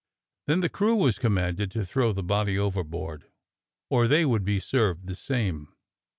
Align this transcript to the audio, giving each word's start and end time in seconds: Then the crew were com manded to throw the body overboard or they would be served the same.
Then 0.47 0.61
the 0.61 0.67
crew 0.69 0.95
were 0.95 1.11
com 1.11 1.35
manded 1.35 1.69
to 1.73 1.85
throw 1.85 2.11
the 2.11 2.23
body 2.23 2.57
overboard 2.57 3.25
or 3.87 4.07
they 4.07 4.25
would 4.25 4.43
be 4.43 4.59
served 4.59 5.05
the 5.05 5.13
same. 5.13 5.75